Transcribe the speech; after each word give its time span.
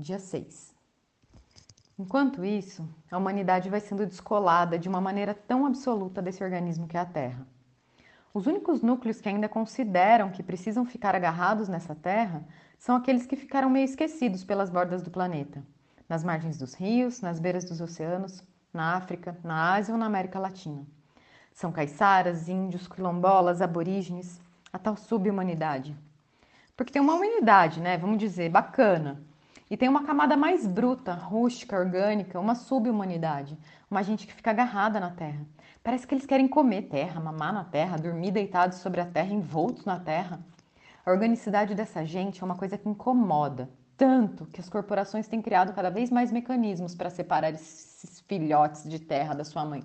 dia 0.00 0.18
6. 0.18 0.74
Enquanto 1.98 2.42
isso, 2.42 2.88
a 3.10 3.18
humanidade 3.18 3.68
vai 3.68 3.80
sendo 3.80 4.06
descolada 4.06 4.78
de 4.78 4.88
uma 4.88 5.00
maneira 5.00 5.34
tão 5.34 5.66
absoluta 5.66 6.22
desse 6.22 6.42
organismo 6.42 6.88
que 6.88 6.96
é 6.96 7.00
a 7.00 7.04
Terra. 7.04 7.46
Os 8.32 8.46
únicos 8.46 8.80
núcleos 8.80 9.20
que 9.20 9.28
ainda 9.28 9.48
consideram 9.48 10.30
que 10.30 10.42
precisam 10.42 10.86
ficar 10.86 11.14
agarrados 11.14 11.68
nessa 11.68 11.94
Terra 11.94 12.42
são 12.78 12.96
aqueles 12.96 13.26
que 13.26 13.36
ficaram 13.36 13.68
meio 13.68 13.84
esquecidos 13.84 14.42
pelas 14.42 14.70
bordas 14.70 15.02
do 15.02 15.10
planeta, 15.10 15.62
nas 16.08 16.24
margens 16.24 16.56
dos 16.56 16.72
rios, 16.72 17.20
nas 17.20 17.38
beiras 17.38 17.66
dos 17.66 17.82
oceanos, 17.82 18.42
na 18.72 18.96
África, 18.96 19.36
na 19.44 19.74
Ásia 19.74 19.92
ou 19.92 20.00
na 20.00 20.06
América 20.06 20.38
Latina. 20.38 20.86
São 21.52 21.70
caiçaras, 21.70 22.48
índios, 22.48 22.88
quilombolas, 22.88 23.60
aborígenes, 23.60 24.40
a 24.72 24.78
tal 24.78 24.96
subhumanidade. 24.96 25.94
Porque 26.74 26.92
tem 26.92 27.02
uma 27.02 27.14
humanidade, 27.14 27.80
né? 27.80 27.98
Vamos 27.98 28.16
dizer, 28.16 28.48
bacana. 28.48 29.28
E 29.70 29.76
tem 29.76 29.88
uma 29.88 30.02
camada 30.02 30.36
mais 30.36 30.66
bruta, 30.66 31.14
rústica, 31.14 31.78
orgânica, 31.78 32.40
uma 32.40 32.56
subhumanidade. 32.56 33.56
Uma 33.88 34.02
gente 34.02 34.26
que 34.26 34.34
fica 34.34 34.50
agarrada 34.50 34.98
na 34.98 35.10
terra. 35.10 35.46
Parece 35.80 36.06
que 36.06 36.12
eles 36.12 36.26
querem 36.26 36.48
comer 36.48 36.88
terra, 36.88 37.20
mamar 37.20 37.52
na 37.52 37.62
terra, 37.62 37.96
dormir 37.96 38.32
deitados 38.32 38.78
sobre 38.78 39.00
a 39.00 39.06
terra, 39.06 39.32
envoltos 39.32 39.84
na 39.84 40.00
terra. 40.00 40.40
A 41.06 41.10
organicidade 41.12 41.74
dessa 41.76 42.04
gente 42.04 42.42
é 42.42 42.44
uma 42.44 42.56
coisa 42.56 42.76
que 42.76 42.88
incomoda. 42.88 43.70
Tanto 43.96 44.44
que 44.46 44.60
as 44.60 44.68
corporações 44.68 45.28
têm 45.28 45.40
criado 45.40 45.72
cada 45.72 45.88
vez 45.88 46.10
mais 46.10 46.32
mecanismos 46.32 46.94
para 46.94 47.08
separar 47.08 47.52
esses 47.52 48.20
filhotes 48.22 48.82
de 48.88 48.98
terra 48.98 49.34
da 49.34 49.44
sua 49.44 49.64
mãe. 49.64 49.84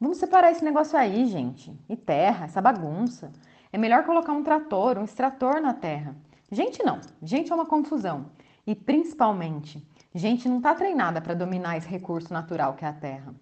Vamos 0.00 0.16
separar 0.16 0.50
esse 0.50 0.64
negócio 0.64 0.98
aí, 0.98 1.26
gente. 1.26 1.78
E 1.86 1.96
terra, 1.96 2.46
essa 2.46 2.62
bagunça. 2.62 3.30
É 3.70 3.76
melhor 3.76 4.04
colocar 4.06 4.32
um 4.32 4.42
trator, 4.42 4.96
um 4.96 5.04
extrator 5.04 5.60
na 5.60 5.74
terra. 5.74 6.16
Gente, 6.50 6.82
não. 6.82 7.00
Gente 7.22 7.52
é 7.52 7.54
uma 7.54 7.66
confusão. 7.66 8.30
E 8.66 8.74
principalmente, 8.74 9.86
gente 10.14 10.48
não 10.48 10.58
está 10.58 10.74
treinada 10.74 11.20
para 11.20 11.34
dominar 11.34 11.76
esse 11.76 11.88
recurso 11.88 12.32
natural 12.32 12.74
que 12.74 12.84
é 12.84 12.88
a 12.88 12.92
terra. 12.92 13.34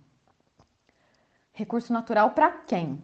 Recurso 1.53 1.93
natural 1.93 2.31
para 2.31 2.51
quem? 2.51 3.03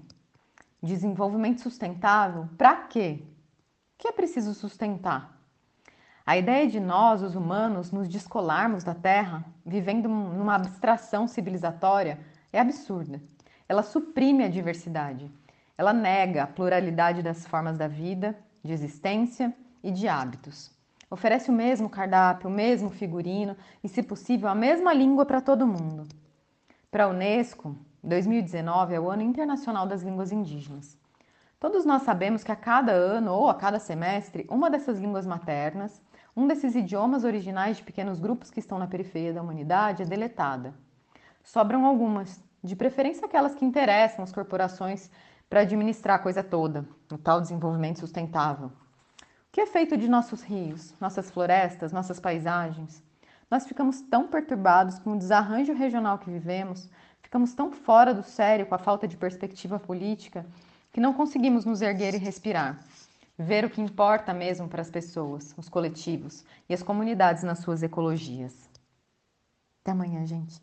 Desenvolvimento 0.83 1.61
sustentável 1.61 2.49
para 2.57 2.77
quê? 2.87 3.23
O 3.23 3.99
que 3.99 4.09
é 4.09 4.13
preciso 4.13 4.55
sustentar? 4.55 5.39
A 6.25 6.37
ideia 6.37 6.69
de 6.69 6.79
nós, 6.79 7.23
os 7.23 7.35
humanos, 7.35 7.91
nos 7.91 8.07
descolarmos 8.07 8.85
da 8.85 8.95
Terra, 8.95 9.43
vivendo 9.65 10.11
numa 10.11 10.57
abstração 10.57 11.27
civilizatória, 11.27 12.21
é 12.53 12.61
absurda. 12.61 13.19
Ela 13.67 13.83
suprime 13.83 14.45
a 14.45 14.49
diversidade. 14.49 15.31
Ela 15.77 15.95
nega 15.95 16.43
a 16.43 16.47
pluralidade 16.47 17.23
das 17.23 17.47
formas 17.47 17.79
da 17.79 17.89
vida, 17.89 18.39
de 18.63 18.73
existência 18.73 19.55
e 19.83 19.91
de 19.91 20.07
hábitos. 20.07 20.78
Oferece 21.11 21.51
o 21.51 21.55
mesmo 21.55 21.89
cardápio, 21.89 22.51
o 22.51 22.53
mesmo 22.53 22.91
figurino 22.91 23.57
e, 23.83 23.89
se 23.89 24.03
possível, 24.03 24.49
a 24.49 24.55
mesma 24.55 24.93
língua 24.93 25.25
para 25.25 25.41
todo 25.41 25.67
mundo. 25.67 26.07
Para 26.91 27.05
a 27.05 27.09
Unesco, 27.09 27.77
2019 28.03 28.95
é 28.95 29.01
o 29.01 29.11
Ano 29.11 29.23
Internacional 29.23 29.87
das 29.87 30.03
Línguas 30.03 30.33
Indígenas. 30.33 30.99
Todos 31.59 31.85
nós 31.85 32.03
sabemos 32.03 32.45
que 32.45 32.53
a 32.53 32.57
cada 32.57 32.93
ano 32.93 33.33
ou 33.33 33.49
a 33.49 33.55
cada 33.55 33.79
semestre, 33.79 34.47
uma 34.51 34.71
dessas 34.71 34.99
línguas 34.99 35.27
maternas, 35.27 36.01
um 36.37 36.47
desses 36.47 36.77
idiomas 36.77 37.25
originais 37.25 37.79
de 37.79 37.83
pequenos 37.83 38.21
grupos 38.21 38.51
que 38.51 38.61
estão 38.61 38.79
na 38.79 38.87
periferia 38.87 39.33
da 39.33 39.43
humanidade 39.43 40.03
é 40.03 40.07
deletada. 40.07 40.73
Sobram 41.43 41.85
algumas, 41.85 42.41
de 42.63 42.77
preferência 42.77 43.27
aquelas 43.27 43.55
que 43.55 43.65
interessam 43.65 44.23
as 44.23 44.31
corporações 44.31 45.11
para 45.51 45.61
administrar 45.61 46.17
a 46.17 46.23
coisa 46.23 46.45
toda, 46.45 46.87
o 47.11 47.19
tal 47.19 47.41
desenvolvimento 47.41 47.99
sustentável. 47.99 48.71
Que 49.51 49.63
é 49.63 49.67
feito 49.67 49.97
de 49.97 50.09
nossos 50.09 50.43
rios, 50.43 50.95
nossas 51.01 51.31
florestas, 51.31 51.93
nossas 51.93 52.21
paisagens? 52.21 53.03
Nós 53.51 53.67
ficamos 53.67 54.01
tão 54.03 54.29
perturbados 54.29 54.99
com 54.99 55.13
o 55.13 55.19
desarranjo 55.19 55.73
regional 55.73 56.19
que 56.19 56.31
vivemos, 56.31 56.89
ficamos 57.23 57.55
tão 57.55 57.73
fora 57.73 58.13
do 58.13 58.23
sério 58.23 58.67
com 58.67 58.75
a 58.75 58.79
falta 58.79 59.09
de 59.09 59.17
perspectiva 59.17 59.79
política, 59.79 60.45
que 60.93 61.01
não 61.01 61.15
conseguimos 61.15 61.65
nos 61.65 61.81
erguer 61.81 62.15
e 62.15 62.19
respirar. 62.19 62.79
Ver 63.39 63.65
o 63.65 63.71
que 63.71 63.81
importa 63.81 64.35
mesmo 64.35 64.69
para 64.69 64.83
as 64.83 64.91
pessoas, 64.91 65.55
os 65.57 65.69
coletivos 65.69 66.45
e 66.69 66.75
as 66.75 66.83
comunidades 66.83 67.43
nas 67.43 67.61
suas 67.61 67.83
ecologias. 67.83 68.69
Até 69.83 69.93
amanhã, 69.93 70.27
gente. 70.27 70.61